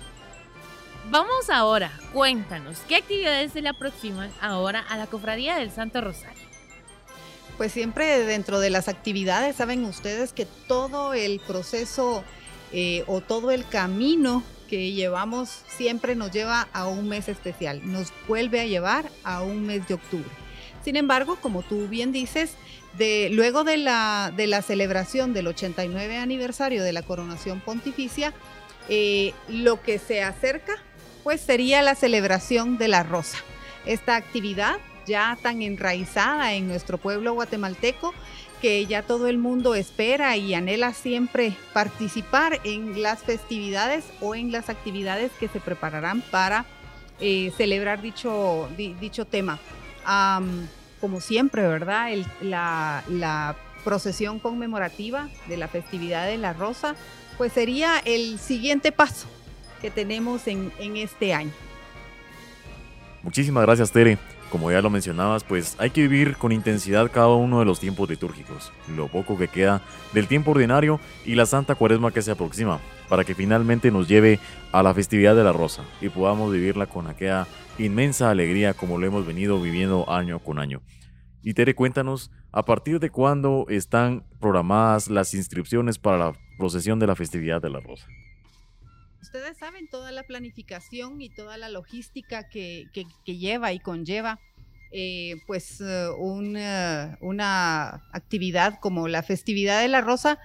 Vamos 1.10 1.50
ahora, 1.50 1.92
cuéntanos, 2.14 2.78
¿qué 2.88 2.96
actividades 2.96 3.52
se 3.52 3.62
le 3.62 3.70
aproximan 3.70 4.32
ahora 4.40 4.82
a 4.88 4.98
la 4.98 5.08
Cofradía 5.08 5.56
del 5.56 5.72
Santo 5.72 6.00
Rosario? 6.00 6.44
Pues 7.58 7.72
siempre 7.72 8.20
dentro 8.20 8.60
de 8.60 8.70
las 8.70 8.88
actividades, 8.88 9.56
saben 9.56 9.84
ustedes 9.84 10.32
que 10.32 10.46
todo 10.68 11.14
el 11.14 11.40
proceso 11.40 12.24
eh, 12.72 13.04
o 13.08 13.20
todo 13.20 13.52
el 13.52 13.68
camino 13.68 14.44
que 14.70 14.94
llevamos 14.94 15.50
siempre 15.68 16.16
nos 16.16 16.32
lleva 16.32 16.70
a 16.72 16.88
un 16.88 17.10
mes 17.10 17.28
especial, 17.28 17.82
nos 17.84 18.14
vuelve 18.28 18.62
a 18.62 18.66
llevar 18.66 19.12
a 19.24 19.42
un 19.42 19.66
mes 19.66 19.88
de 19.88 19.96
octubre. 19.96 20.30
Sin 20.84 20.96
embargo, 20.96 21.38
como 21.42 21.64
tú 21.64 21.88
bien 21.88 22.12
dices, 22.12 22.54
luego 23.32 23.64
de 23.64 23.78
la, 23.78 24.32
de 24.36 24.48
la 24.48 24.62
celebración 24.62 25.34
del 25.34 25.48
89 25.48 26.18
aniversario 26.18 26.84
de 26.84 26.94
la 26.94 27.02
coronación 27.02 27.60
pontificia, 27.60 28.34
eh, 28.90 29.34
lo 29.48 29.82
que 29.82 30.00
se 30.00 30.24
acerca 30.24 30.74
pues 31.24 31.42
sería 31.42 31.82
la 31.82 31.96
celebración 31.96 32.78
de 32.78 32.88
la 32.88 33.04
rosa. 33.04 33.38
Esta 33.86 34.16
actividad 34.16 34.78
ya 35.06 35.38
tan 35.42 35.62
enraizada 35.62 36.54
en 36.54 36.68
nuestro 36.68 36.98
pueblo 36.98 37.34
guatemalteco 37.34 38.14
que 38.62 38.86
ya 38.86 39.02
todo 39.02 39.28
el 39.28 39.40
mundo 39.40 39.74
espera 39.74 40.38
y 40.38 40.54
anhela 40.54 40.94
siempre 40.94 41.56
participar 41.74 42.60
en 42.64 43.02
las 43.02 43.24
festividades 43.24 44.06
o 44.22 44.36
en 44.36 44.52
las 44.52 44.70
actividades 44.70 45.32
que 45.40 45.48
se 45.48 45.60
prepararán 45.60 46.22
para 46.22 46.66
eh, 47.20 47.52
celebrar 47.58 48.02
dicho, 48.02 48.70
dicho 48.78 49.26
tema. 49.26 49.60
como 51.00 51.20
siempre, 51.20 51.68
¿verdad? 51.68 52.10
la, 52.42 53.04
la 53.10 53.56
procesión 53.84 54.38
conmemorativa 54.38 55.30
de 55.48 55.58
la 55.58 55.68
festividad 55.68 56.28
de 56.28 56.38
la 56.38 56.54
Rosa, 56.54 56.96
pues 57.40 57.54
sería 57.54 57.98
el 58.06 58.38
siguiente 58.38 58.92
paso 58.92 59.28
que 59.82 59.92
tenemos 59.92 60.48
en, 60.48 60.72
en 60.80 60.98
este 60.98 61.34
año. 61.34 61.52
Muchísimas 63.24 63.64
gracias, 63.64 63.92
Tere. 63.92 64.18
Como 64.50 64.70
ya 64.70 64.82
lo 64.82 64.90
mencionabas, 64.90 65.46
pues 65.46 65.76
hay 65.80 65.92
que 65.92 66.02
vivir 66.02 66.36
con 66.36 66.52
intensidad 66.52 67.10
cada 67.10 67.30
uno 67.30 67.60
de 67.60 67.66
los 67.66 67.80
tiempos 67.80 68.10
litúrgicos, 68.10 68.74
lo 68.98 69.08
poco 69.08 69.38
que 69.38 69.48
queda 69.48 69.82
del 70.14 70.28
tiempo 70.28 70.52
ordinario 70.52 71.00
y 71.24 71.36
la 71.36 71.46
Santa 71.46 71.76
Cuaresma 71.76 72.12
que 72.12 72.22
se 72.22 72.32
aproxima, 72.32 72.82
para 73.08 73.24
que 73.24 73.34
finalmente 73.34 73.92
nos 73.92 74.10
lleve 74.10 74.40
a 74.74 74.84
la 74.84 74.94
festividad 74.94 75.38
de 75.38 75.46
la 75.46 75.54
Rosa 75.54 75.84
y 76.02 76.10
podamos 76.10 76.52
vivirla 76.52 76.86
con 76.86 77.08
aquella 77.08 77.48
inmensa 77.78 78.30
alegría 78.30 78.74
como 78.74 78.98
lo 78.98 79.08
hemos 79.08 79.26
venido 79.26 79.62
viviendo 79.62 80.10
año 80.10 80.40
con 80.40 80.60
año. 80.60 80.82
Y 81.42 81.54
Tere, 81.54 81.74
cuéntanos, 81.74 82.30
¿a 82.52 82.66
partir 82.66 83.00
de 83.00 83.10
cuándo 83.10 83.66
están 83.70 84.26
programadas 84.42 85.10
las 85.10 85.34
inscripciones 85.34 85.98
para 85.98 86.18
la 86.18 86.34
procesión 86.58 87.00
de 87.00 87.08
la 87.08 87.16
festividad 87.16 87.62
de 87.62 87.70
la 87.70 87.80
Rosa? 87.80 88.06
Ustedes 89.22 89.58
saben 89.58 89.88
toda 89.88 90.12
la 90.12 90.24
planificación 90.24 91.22
y 91.22 91.30
toda 91.30 91.58
la 91.58 91.70
logística 91.70 92.50
que, 92.50 92.88
lleva 93.26 93.74
y 93.74 93.80
conlleva 93.80 94.40
eh, 94.92 95.38
pues 95.48 95.80
eh, 95.82 96.10
una, 96.18 98.04
actividad 98.12 98.80
como 98.80 99.08
la 99.08 99.24
festividad 99.24 99.82
de 99.82 99.88
la 99.88 100.02
rosa, 100.02 100.40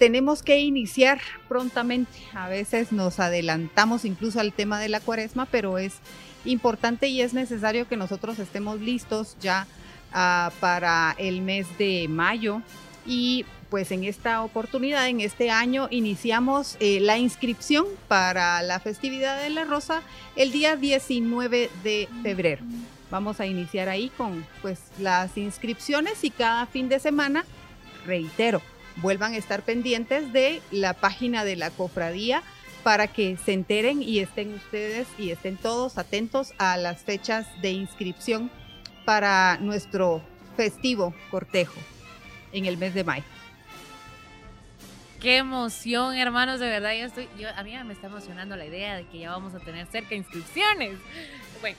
tenemos 0.00 0.42
que 0.42 0.58
iniciar 0.60 1.20
prontamente. 1.46 2.10
A 2.32 2.48
veces 2.48 2.90
nos 2.90 3.20
adelantamos 3.20 4.06
incluso 4.06 4.40
al 4.40 4.54
tema 4.54 4.80
de 4.80 4.88
la 4.88 4.98
cuaresma, 4.98 5.44
pero 5.44 5.76
es 5.76 5.98
importante 6.46 7.08
y 7.08 7.20
es 7.20 7.34
necesario 7.34 7.86
que 7.86 7.98
nosotros 7.98 8.38
estemos 8.38 8.80
listos 8.80 9.36
ya 9.42 9.66
ah, 10.12 10.52
para 10.58 11.14
el 11.18 11.42
mes 11.42 11.66
de 11.76 12.06
mayo 12.08 12.62
y 13.06 13.44
pues 13.70 13.92
en 13.92 14.04
esta 14.04 14.42
oportunidad, 14.42 15.08
en 15.08 15.20
este 15.20 15.50
año, 15.50 15.86
iniciamos 15.90 16.76
eh, 16.80 16.98
la 17.00 17.18
inscripción 17.18 17.86
para 18.08 18.60
la 18.62 18.80
festividad 18.80 19.40
de 19.40 19.50
la 19.50 19.64
Rosa 19.64 20.02
el 20.34 20.50
día 20.50 20.76
19 20.76 21.70
de 21.84 22.08
febrero. 22.22 22.64
Vamos 23.10 23.40
a 23.40 23.46
iniciar 23.46 23.88
ahí 23.88 24.10
con 24.16 24.44
pues 24.60 24.80
las 24.98 25.36
inscripciones 25.36 26.22
y 26.24 26.30
cada 26.30 26.66
fin 26.66 26.88
de 26.88 26.98
semana, 26.98 27.44
reitero, 28.04 28.60
vuelvan 28.96 29.34
a 29.34 29.36
estar 29.36 29.62
pendientes 29.62 30.32
de 30.32 30.60
la 30.72 30.92
página 30.92 31.44
de 31.44 31.56
la 31.56 31.70
cofradía 31.70 32.42
para 32.82 33.08
que 33.08 33.36
se 33.36 33.52
enteren 33.52 34.02
y 34.02 34.18
estén 34.18 34.54
ustedes 34.54 35.06
y 35.18 35.30
estén 35.30 35.56
todos 35.56 35.98
atentos 35.98 36.52
a 36.58 36.76
las 36.76 37.02
fechas 37.02 37.46
de 37.62 37.70
inscripción 37.72 38.50
para 39.04 39.58
nuestro 39.60 40.22
festivo 40.56 41.14
cortejo 41.30 41.80
en 42.52 42.66
el 42.66 42.76
mes 42.76 42.94
de 42.94 43.04
mayo. 43.04 43.39
Qué 45.20 45.36
emoción, 45.36 46.16
hermanos, 46.16 46.60
de 46.60 46.68
verdad, 46.68 46.94
yo 46.94 47.04
estoy, 47.04 47.28
yo, 47.38 47.48
a 47.54 47.62
mí 47.62 47.76
me 47.84 47.92
está 47.92 48.06
emocionando 48.06 48.56
la 48.56 48.64
idea 48.64 48.96
de 48.96 49.06
que 49.06 49.18
ya 49.18 49.30
vamos 49.30 49.54
a 49.54 49.58
tener 49.58 49.86
cerca 49.88 50.14
inscripciones. 50.14 50.96
Bueno, 51.60 51.76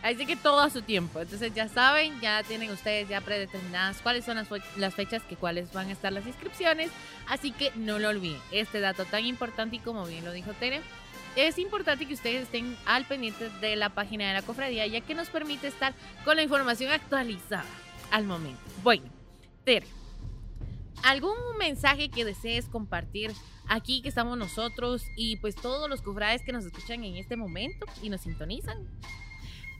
así 0.00 0.24
que 0.24 0.36
todo 0.36 0.60
a 0.60 0.70
su 0.70 0.80
tiempo. 0.80 1.20
Entonces 1.20 1.52
ya 1.52 1.68
saben, 1.68 2.20
ya 2.20 2.44
tienen 2.44 2.70
ustedes 2.70 3.08
ya 3.08 3.20
predeterminadas 3.20 4.00
cuáles 4.00 4.24
son 4.24 4.36
las, 4.36 4.46
las 4.76 4.94
fechas 4.94 5.22
que 5.24 5.34
cuáles 5.34 5.72
van 5.72 5.88
a 5.88 5.92
estar 5.92 6.12
las 6.12 6.24
inscripciones. 6.24 6.92
Así 7.26 7.50
que 7.50 7.72
no 7.74 7.98
lo 7.98 8.10
olviden. 8.10 8.40
Este 8.52 8.78
dato 8.78 9.04
tan 9.06 9.26
importante 9.26 9.74
y 9.74 9.80
como 9.80 10.06
bien 10.06 10.24
lo 10.24 10.30
dijo 10.30 10.52
Tere, 10.52 10.80
es 11.34 11.58
importante 11.58 12.06
que 12.06 12.14
ustedes 12.14 12.44
estén 12.44 12.76
al 12.86 13.06
pendiente 13.06 13.50
de 13.60 13.74
la 13.74 13.88
página 13.88 14.28
de 14.28 14.34
la 14.34 14.42
cofradía, 14.42 14.86
ya 14.86 15.00
que 15.00 15.14
nos 15.14 15.30
permite 15.30 15.66
estar 15.66 15.94
con 16.24 16.36
la 16.36 16.44
información 16.44 16.92
actualizada 16.92 17.64
al 18.12 18.22
momento. 18.22 18.60
Bueno, 18.84 19.02
Tere, 19.64 19.88
¿Algún 21.04 21.36
mensaje 21.58 22.08
que 22.08 22.24
desees 22.24 22.64
compartir 22.64 23.30
aquí 23.68 24.00
que 24.00 24.08
estamos 24.08 24.38
nosotros 24.38 25.02
y 25.16 25.36
pues 25.36 25.54
todos 25.54 25.90
los 25.90 26.00
cofrades 26.00 26.40
que 26.40 26.50
nos 26.50 26.64
escuchan 26.64 27.04
en 27.04 27.16
este 27.16 27.36
momento 27.36 27.84
y 28.02 28.08
nos 28.08 28.22
sintonizan? 28.22 28.88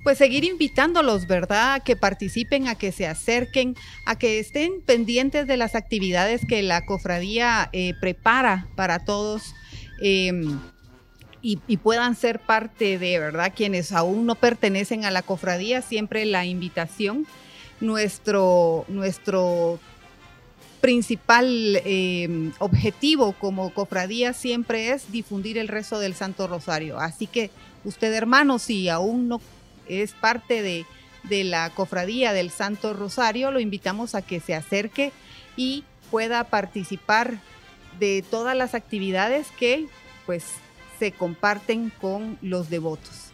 Pues 0.03 0.19
seguir 0.19 0.45
invitándolos, 0.45 1.27
¿verdad? 1.27 1.73
A 1.73 1.81
que 1.81 1.97
participen, 1.97 2.69
a 2.69 2.75
que 2.75 2.93
se 2.93 3.07
acerquen, 3.07 3.75
a 4.05 4.19
que 4.19 4.39
estén 4.39 4.83
pendientes 4.83 5.47
de 5.47 5.57
las 5.57 5.75
actividades 5.75 6.43
que 6.47 6.63
la 6.63 6.85
cofradía 6.85 7.71
eh, 7.73 7.95
prepara 7.99 8.69
para 8.77 9.07
todos. 9.07 9.55
Em, 10.03 10.61
y, 11.41 11.59
y, 11.67 11.79
puedan 11.79 12.17
ser 12.17 12.39
parte 12.39 12.99
de, 12.99 13.19
¿verdad? 13.19 13.55
Quienes 13.57 13.93
aún 13.93 14.27
no 14.27 14.35
pertenecen 14.35 15.07
a 15.07 15.11
la 15.11 15.23
cofradía, 15.23 15.81
siempre 15.81 16.27
la 16.27 16.45
invitación. 16.45 17.27
Nuestro, 17.81 18.85
nuestro 18.89 19.81
principal 20.85 21.81
eh, 21.83 22.51
objetivo 22.59 23.33
como 23.33 23.73
cofradía 23.73 24.35
siempre 24.35 24.91
es 24.91 25.11
difundir 25.11 25.57
el 25.57 25.69
rezo 25.69 25.99
del 25.99 26.15
Santo 26.15 26.47
Rosario. 26.47 27.01
Así 27.01 27.27
que 27.27 27.51
usted 27.87 28.13
hermano, 28.13 28.59
si 28.59 28.91
aún 28.91 29.27
no 29.29 29.41
es 29.89 30.13
parte 30.13 30.61
de, 30.61 30.85
la 31.43 31.71
cofradía 31.71 32.35
del 32.35 32.51
Santo 32.51 32.93
Rosario, 32.93 33.51
lo 33.51 33.61
invitamos 33.61 34.15
a 34.15 34.21
que 34.21 34.41
se 34.41 34.55
acerque 34.55 35.11
y 35.57 35.85
pueda 36.11 36.45
participar 36.45 37.39
de 37.99 38.23
todas 38.31 38.55
las 38.55 38.75
actividades 38.75 39.47
que 39.59 39.87
pues 40.27 40.45
se 40.99 41.13
comparten 41.13 41.93
con 41.99 42.37
los 42.43 42.69
devotos. 42.69 43.31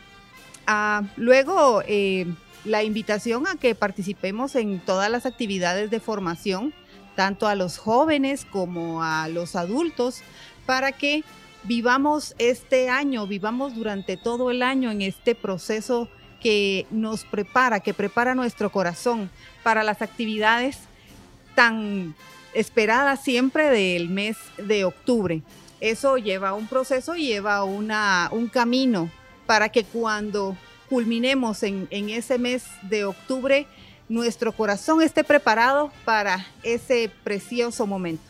Ah, 0.69 1.03
luego, 1.17 1.83
eh, 1.89 2.27
la 2.65 2.85
invitación 2.85 3.49
a 3.49 3.57
que 3.57 3.75
participemos 3.75 4.55
en 4.55 4.79
todas 4.79 5.11
las 5.11 5.27
actividades 5.27 5.91
de 5.91 5.99
formación 5.99 6.73
tanto 7.21 7.47
a 7.47 7.55
los 7.55 7.77
jóvenes 7.77 8.47
como 8.47 9.05
a 9.05 9.29
los 9.29 9.55
adultos, 9.55 10.23
para 10.65 10.93
que 10.93 11.23
vivamos 11.65 12.35
este 12.39 12.89
año, 12.89 13.27
vivamos 13.27 13.75
durante 13.75 14.17
todo 14.17 14.51
el 14.51 14.63
año 14.63 14.91
en 14.91 15.03
este 15.03 15.35
proceso 15.35 16.09
que 16.41 16.87
nos 16.91 17.27
prepara, 17.27 17.81
que 17.81 17.93
prepara 17.93 18.35
nuestro 18.35 18.73
corazón 18.73 19.29
para 19.63 19.85
las 19.85 20.01
actividades 20.01 20.79
tan 21.55 22.15
esperadas 22.55 23.23
siempre 23.23 23.69
del 23.69 24.09
mes 24.09 24.39
de 24.57 24.87
octubre. 24.87 25.43
Eso 25.79 26.17
lleva 26.17 26.55
un 26.55 26.69
proceso, 26.69 27.17
lleva 27.17 27.65
una, 27.65 28.31
un 28.33 28.49
camino 28.49 29.11
para 29.45 29.69
que 29.69 29.85
cuando 29.85 30.57
culminemos 30.89 31.65
en, 31.65 31.87
en 31.91 32.09
ese 32.09 32.39
mes 32.39 32.65
de 32.81 33.05
octubre 33.05 33.67
nuestro 34.11 34.53
corazón 34.53 35.01
esté 35.01 35.23
preparado 35.23 35.91
para 36.05 36.45
ese 36.65 37.11
precioso 37.23 37.87
momento. 37.87 38.23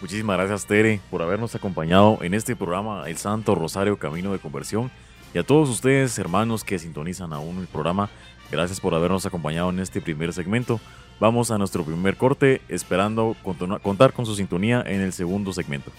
Muchísimas 0.00 0.36
gracias 0.36 0.66
Tere 0.66 1.00
por 1.10 1.22
habernos 1.22 1.54
acompañado 1.54 2.18
en 2.20 2.34
este 2.34 2.54
programa 2.54 3.08
El 3.08 3.16
Santo 3.16 3.54
Rosario 3.54 3.98
Camino 3.98 4.32
de 4.32 4.38
Conversión 4.38 4.90
y 5.32 5.38
a 5.38 5.44
todos 5.44 5.70
ustedes 5.70 6.18
hermanos 6.18 6.64
que 6.64 6.78
sintonizan 6.78 7.32
aún 7.32 7.60
el 7.60 7.66
programa, 7.68 8.10
gracias 8.50 8.80
por 8.80 8.94
habernos 8.94 9.24
acompañado 9.26 9.70
en 9.70 9.78
este 9.78 10.00
primer 10.00 10.32
segmento. 10.32 10.80
Vamos 11.20 11.50
a 11.50 11.56
nuestro 11.56 11.84
primer 11.84 12.16
corte 12.16 12.60
esperando 12.68 13.36
contar 13.82 14.12
con 14.12 14.26
su 14.26 14.34
sintonía 14.34 14.82
en 14.84 15.00
el 15.00 15.12
segundo 15.12 15.52
segmento. 15.52 15.92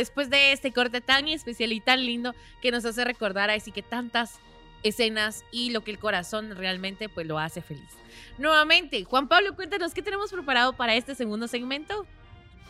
Después 0.00 0.30
de 0.30 0.52
este 0.52 0.72
corte 0.72 1.00
tan 1.00 1.28
especial 1.28 1.72
y 1.72 1.80
tan 1.80 2.04
lindo 2.04 2.34
que 2.62 2.70
nos 2.70 2.84
hace 2.84 3.04
recordar 3.04 3.50
así 3.50 3.70
que 3.70 3.82
tantas 3.82 4.40
escenas 4.82 5.44
y 5.52 5.70
lo 5.70 5.82
que 5.82 5.90
el 5.90 5.98
corazón 5.98 6.56
realmente 6.56 7.08
pues 7.08 7.26
lo 7.26 7.38
hace 7.38 7.60
feliz. 7.60 7.90
Nuevamente, 8.38 9.04
Juan 9.04 9.28
Pablo, 9.28 9.54
cuéntanos 9.54 9.92
qué 9.92 10.02
tenemos 10.02 10.32
preparado 10.32 10.72
para 10.72 10.94
este 10.94 11.14
segundo 11.14 11.46
segmento. 11.48 12.06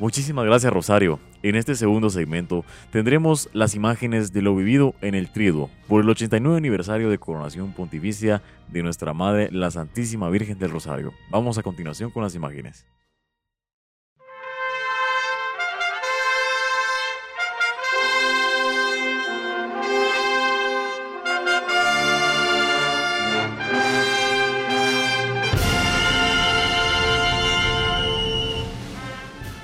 Muchísimas 0.00 0.44
gracias 0.46 0.72
Rosario. 0.72 1.20
En 1.42 1.56
este 1.56 1.74
segundo 1.74 2.10
segmento 2.10 2.64
tendremos 2.90 3.48
las 3.52 3.74
imágenes 3.74 4.32
de 4.32 4.42
lo 4.42 4.56
vivido 4.56 4.94
en 5.02 5.14
el 5.14 5.30
Triduo 5.30 5.70
por 5.86 6.02
el 6.02 6.08
89 6.08 6.56
aniversario 6.56 7.10
de 7.10 7.18
coronación 7.18 7.72
pontificia 7.74 8.42
de 8.68 8.82
nuestra 8.82 9.12
Madre 9.12 9.50
la 9.52 9.70
Santísima 9.70 10.28
Virgen 10.30 10.58
del 10.58 10.70
Rosario. 10.70 11.12
Vamos 11.30 11.58
a 11.58 11.62
continuación 11.62 12.10
con 12.10 12.22
las 12.22 12.34
imágenes. 12.34 12.86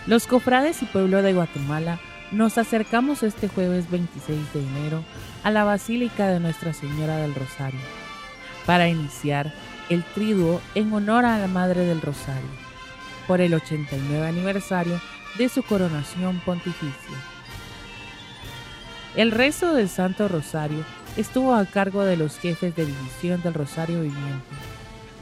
Los 0.07 0.29
cofrades 0.29 0.83
y 0.83 0.85
pueblo 0.87 1.21
de 1.21 1.33
Guatemala 1.33 1.99
nos 2.31 2.59
acercamos 2.59 3.25
este 3.25 3.49
jueves 3.49 3.90
26 3.90 4.38
de 4.53 4.61
enero 4.61 5.03
a 5.42 5.51
la 5.51 5.64
Basílica 5.64 6.29
de 6.29 6.38
Nuestra 6.38 6.73
Señora 6.73 7.16
del 7.16 7.35
Rosario 7.35 7.81
para 8.66 8.88
iniciar 8.88 9.53
el 9.88 10.05
triduo 10.05 10.61
en 10.77 10.92
honor 10.92 11.25
a 11.25 11.40
la 11.40 11.49
Madre 11.49 11.81
del 11.81 12.01
Rosario 12.01 12.49
por 13.27 13.40
el 13.40 13.53
89 13.53 14.29
aniversario 14.29 15.01
de 15.38 15.49
su 15.49 15.64
coronación 15.64 16.40
pontificia. 16.45 17.16
El 19.16 19.33
rezo 19.33 19.75
del 19.75 19.88
Santo 19.88 20.29
Rosario 20.29 20.85
estuvo 21.16 21.53
a 21.53 21.66
cargo 21.66 22.05
de 22.05 22.16
los 22.16 22.38
jefes 22.38 22.77
de 22.77 22.87
división 22.87 23.42
del 23.42 23.55
Rosario 23.55 24.03
Viviente, 24.03 24.55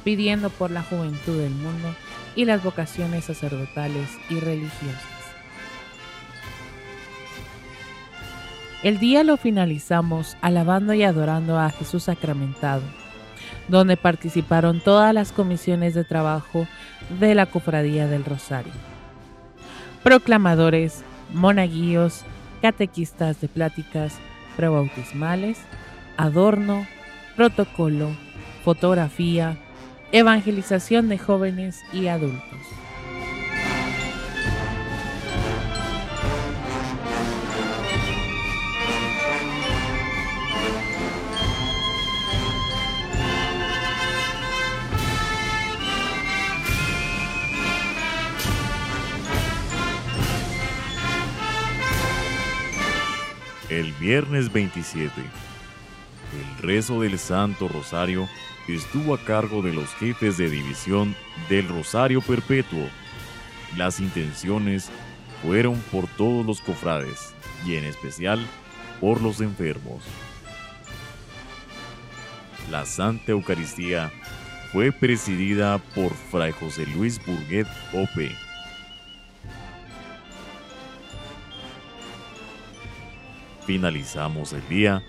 pidiendo 0.04 0.50
por 0.50 0.70
la 0.70 0.82
juventud 0.82 1.38
del 1.38 1.52
mundo 1.52 1.94
y 2.36 2.44
las 2.44 2.62
vocaciones 2.62 3.24
sacerdotales 3.24 4.08
y 4.30 4.40
religiosas. 4.40 5.02
El 8.82 8.98
día 8.98 9.24
lo 9.24 9.38
finalizamos 9.38 10.36
alabando 10.42 10.92
y 10.92 11.04
adorando 11.04 11.58
a 11.58 11.70
Jesús 11.70 12.02
sacramentado, 12.02 12.82
donde 13.66 13.96
participaron 13.96 14.80
todas 14.80 15.14
las 15.14 15.32
comisiones 15.32 15.94
de 15.94 16.04
trabajo 16.04 16.66
de 17.18 17.34
la 17.34 17.46
Cofradía 17.46 18.06
del 18.06 18.26
Rosario. 18.26 18.72
Proclamadores, 20.02 21.02
monaguillos, 21.32 22.24
catequistas 22.60 23.40
de 23.40 23.48
pláticas 23.48 24.18
prebautismales, 24.56 25.58
adorno, 26.18 26.86
protocolo, 27.36 28.10
fotografía, 28.64 29.56
evangelización 30.14 31.08
de 31.08 31.18
jóvenes 31.18 31.82
y 31.92 32.06
adultos. 32.06 32.40
El 53.68 53.92
viernes 53.94 54.52
27, 54.52 55.10
el 56.34 56.62
rezo 56.62 57.00
del 57.00 57.18
Santo 57.18 57.68
Rosario 57.68 58.28
estuvo 58.68 59.14
a 59.14 59.24
cargo 59.24 59.62
de 59.62 59.72
los 59.72 59.88
jefes 59.94 60.36
de 60.36 60.48
división 60.48 61.14
del 61.48 61.68
Rosario 61.68 62.20
Perpetuo. 62.20 62.88
Las 63.76 64.00
intenciones 64.00 64.90
fueron 65.42 65.78
por 65.92 66.06
todos 66.06 66.44
los 66.46 66.60
cofrades 66.60 67.34
y 67.66 67.74
en 67.74 67.84
especial 67.84 68.44
por 69.00 69.20
los 69.20 69.40
enfermos. 69.40 70.02
La 72.70 72.86
Santa 72.86 73.32
Eucaristía 73.32 74.10
fue 74.72 74.90
presidida 74.90 75.78
por 75.94 76.12
Fray 76.14 76.52
José 76.52 76.86
Luis 76.86 77.20
Burguet 77.24 77.66
Ope. 77.92 78.34
Finalizamos 83.66 84.52
el 84.52 84.66
día 84.68 85.02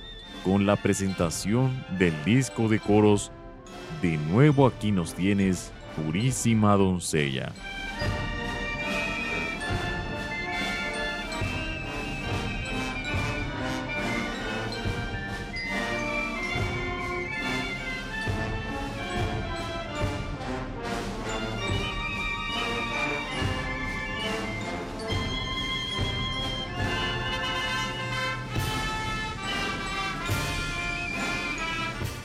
con 0.46 0.68
la 0.68 0.76
presentación 0.76 1.84
del 1.98 2.14
disco 2.24 2.70
de 2.70 2.80
coros 2.80 3.32
de 4.04 4.18
nuevo 4.18 4.68
aquí 4.68 4.92
nos 4.92 5.16
tienes, 5.16 5.72
purísima 5.96 6.76
doncella. 6.76 7.52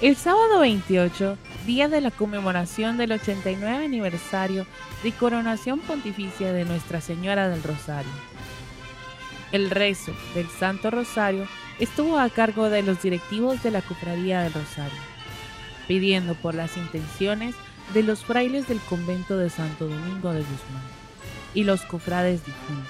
El 0.01 0.17
sábado 0.17 0.61
28 0.61 1.37
día 1.67 1.87
de 1.89 2.01
la 2.01 2.11
conmemoración 2.11 2.97
del 2.97 3.13
89 3.13 3.85
aniversario 3.85 4.67
de 5.03 5.13
coronación 5.13 5.79
pontificia 5.81 6.55
de 6.55 6.65
Nuestra 6.65 7.03
Señora 7.03 7.51
del 7.51 7.63
Rosario. 7.63 8.11
El 9.53 9.69
rezo 9.69 10.13
del 10.35 10.49
Santo 10.49 10.91
Rosario 10.91 11.47
estuvo 11.79 12.19
a 12.19 12.31
cargo 12.31 12.71
de 12.71 12.83
los 12.83 13.03
directivos 13.03 13.63
de 13.63 13.73
la 13.73 13.83
Cofradía 13.83 14.41
del 14.41 14.55
Rosario, 14.55 14.99
pidiendo 15.87 16.35
por 16.35 16.55
las 16.55 16.79
intenciones 16.79 17.55
de 17.93 18.03
los 18.03 18.25
frailes 18.25 18.69
del 18.69 18.81
convento 18.81 19.37
de 19.37 19.51
Santo 19.51 19.87
Domingo 19.87 20.33
de 20.33 20.41
Guzmán 20.41 20.83
y 21.53 21.65
los 21.65 21.83
cofrades 21.83 22.41
difuntos. 22.47 22.87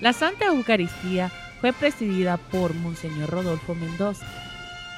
La 0.00 0.12
Santa 0.12 0.46
Eucaristía 0.46 1.30
fue 1.60 1.72
presidida 1.72 2.36
por 2.36 2.74
Monseñor 2.74 3.30
Rodolfo 3.30 3.76
Mendoza, 3.76 4.26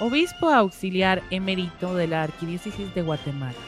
obispo 0.01 0.51
auxiliar 0.51 1.23
emérito 1.31 1.95
de 1.95 2.07
la 2.07 2.23
Arquidiócesis 2.23 2.95
de 2.95 3.03
Guatemala. 3.03 3.59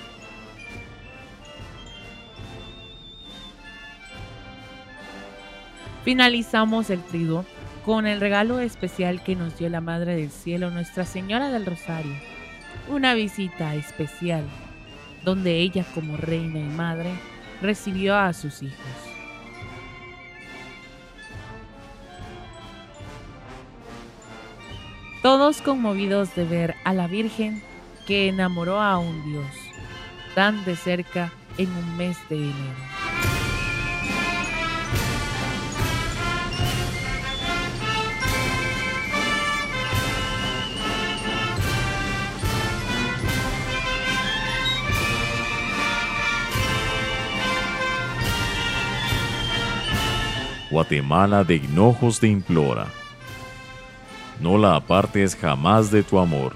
Finalizamos 6.05 6.89
el 6.91 7.03
triduo 7.03 7.45
con 7.85 8.07
el 8.07 8.21
regalo 8.21 8.59
especial 8.59 9.23
que 9.23 9.37
nos 9.37 9.59
dio 9.59 9.69
la 9.69 9.81
Madre 9.81 10.17
del 10.17 10.31
Cielo, 10.31 10.71
Nuestra 10.71 11.05
Señora 11.05 11.51
del 11.51 11.67
Rosario. 11.67 12.15
Una 12.89 13.15
visita 13.15 13.75
especial, 13.75 14.45
donde 15.25 15.57
ella 15.57 15.85
como 15.95 16.17
reina 16.17 16.59
y 16.59 16.65
madre 16.65 17.11
recibió 17.61 18.17
a 18.17 18.33
sus 18.33 18.63
hijos. 18.63 19.10
Todos 25.23 25.61
conmovidos 25.61 26.35
de 26.35 26.45
ver 26.45 26.77
a 26.85 26.93
la 26.93 27.07
Virgen 27.07 27.63
que 28.07 28.29
enamoró 28.29 28.81
a 28.81 28.99
un 28.99 29.23
Dios 29.25 29.47
tan 30.35 30.65
de 30.65 30.77
cerca 30.77 31.33
en 31.59 31.71
un 31.71 31.97
mes 31.97 32.17
de 32.29 32.37
enero. 32.37 32.91
Guatemala 50.71 51.43
de 51.43 51.57
hinojos 51.57 52.21
de 52.21 52.29
implora 52.29 53.00
no 54.41 54.59
la 54.59 54.77
apartes 54.77 55.37
jamás 55.37 55.91
de 55.91 56.03
tu 56.03 56.19
amor. 56.19 56.53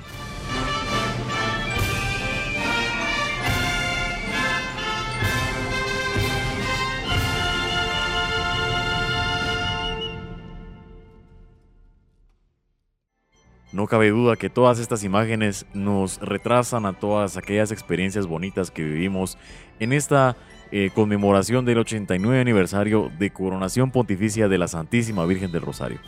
No 13.74 13.88
cabe 13.88 14.10
duda 14.10 14.36
que 14.36 14.48
todas 14.48 14.78
estas 14.78 15.02
imágenes 15.02 15.66
nos 15.74 16.20
retrasan 16.20 16.86
a 16.86 16.92
todas 16.92 17.36
aquellas 17.36 17.72
experiencias 17.72 18.28
bonitas 18.28 18.70
que 18.70 18.84
vivimos 18.84 19.36
en 19.80 19.92
esta 19.92 20.36
eh, 20.70 20.90
conmemoración 20.94 21.64
del 21.64 21.78
89 21.78 22.40
aniversario 22.40 23.10
de 23.18 23.30
coronación 23.30 23.90
pontificia 23.90 24.46
de 24.46 24.58
la 24.58 24.68
Santísima 24.68 25.26
Virgen 25.26 25.50
del 25.50 25.62
Rosario. 25.62 25.98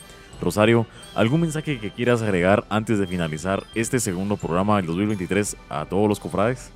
Rosario, 0.40 0.86
¿algún 1.14 1.40
mensaje 1.40 1.78
que 1.78 1.90
quieras 1.90 2.22
agregar 2.22 2.64
antes 2.68 2.98
de 2.98 3.06
finalizar 3.06 3.64
este 3.74 4.00
segundo 4.00 4.36
programa 4.36 4.76
del 4.76 4.86
2023 4.86 5.56
a 5.68 5.86
todos 5.86 6.08
los 6.08 6.20
cofrades? 6.20 6.72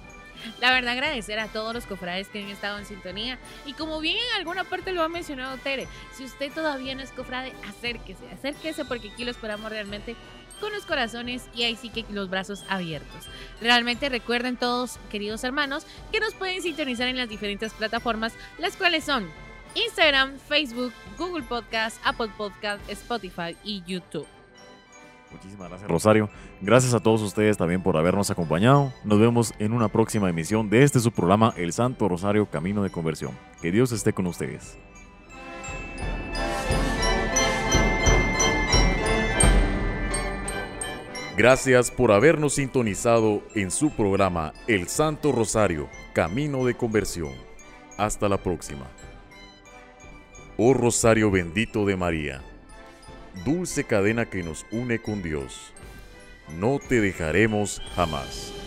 La 0.61 0.73
verdad 0.73 0.93
agradecer 0.93 1.39
a 1.39 1.49
todos 1.49 1.75
los 1.75 1.87
cofrades 1.87 2.29
que 2.29 2.43
han 2.43 2.49
estado 2.49 2.79
en 2.79 2.87
sintonía 2.87 3.39
y 3.67 3.75
como 3.75 4.01
bien 4.01 4.17
en 4.17 4.39
alguna 4.39 4.65
parte 4.65 4.93
lo 4.93 5.03
ha 5.03 5.09
mencionado 5.09 5.59
Tere, 5.59 5.87
si 6.13 6.25
usted 6.25 6.51
todavía 6.53 6.95
no 6.95 7.03
es 7.03 7.13
cofrade, 7.13 7.53
acérquese, 7.69 8.27
acérquese 8.33 8.85
porque 8.85 9.11
aquí 9.11 9.25
lo 9.25 9.31
esperamos 9.31 9.71
realmente 9.71 10.17
con 10.61 10.73
los 10.73 10.85
corazones 10.85 11.49
y 11.55 11.65
ahí 11.65 11.77
sí 11.77 11.91
que 11.91 12.05
los 12.11 12.29
brazos 12.29 12.65
abiertos. 12.69 13.27
Realmente 13.61 14.09
recuerden 14.09 14.57
todos, 14.57 14.99
queridos 15.11 15.43
hermanos, 15.45 15.87
que 16.13 16.21
nos 16.21 16.35
pueden 16.35 16.63
sintonizar 16.63 17.09
en 17.09 17.17
las 17.17 17.29
diferentes 17.29 17.73
plataformas, 17.73 18.35
las 18.59 18.77
cuales 18.77 19.05
son 19.05 19.29
Instagram, 19.75 20.39
Facebook, 20.39 20.93
Google 21.19 21.43
Podcast, 21.43 22.01
Apple 22.05 22.31
Podcast, 22.37 22.89
Spotify 22.89 23.57
y 23.65 23.83
YouTube. 23.87 24.27
Muchísimas 25.31 25.69
gracias, 25.69 25.89
Rosario. 25.89 26.29
Gracias 26.61 26.93
a 26.93 27.01
todos 27.01 27.23
ustedes 27.23 27.57
también 27.57 27.83
por 27.83 27.97
habernos 27.97 28.31
acompañado. 28.31 28.93
Nos 29.05 29.21
vemos 29.21 29.55
en 29.59 29.73
una 29.73 29.89
próxima 29.89 30.29
emisión 30.29 30.69
de 30.69 30.83
este 30.83 30.99
su 30.99 31.13
programa, 31.13 31.55
El 31.57 31.73
Santo 31.73 32.09
Rosario 32.09 32.47
Camino 32.47 32.83
de 32.83 32.91
Conversión. 32.91 33.37
Que 33.63 33.71
Dios 33.71 33.93
esté 33.93 34.13
con 34.13 34.27
ustedes. 34.27 34.77
Gracias 41.37 41.91
por 41.91 42.13
habernos 42.13 42.55
sintonizado 42.55 43.43
en 43.55 43.71
su 43.71 43.91
programa 43.91 44.53
El 44.67 44.89
Santo 44.89 45.33
Rosario, 45.33 45.89
Camino 46.13 46.67
de 46.67 46.77
Conversión. 46.77 47.33
Hasta 47.97 48.29
la 48.29 48.37
próxima. 48.37 48.87
Oh 50.63 50.75
Rosario 50.75 51.31
bendito 51.31 51.87
de 51.87 51.97
María, 51.97 52.43
dulce 53.47 53.85
cadena 53.85 54.27
que 54.27 54.43
nos 54.43 54.67
une 54.71 54.99
con 54.99 55.23
Dios, 55.23 55.73
no 56.59 56.79
te 56.79 57.01
dejaremos 57.01 57.81
jamás. 57.97 58.60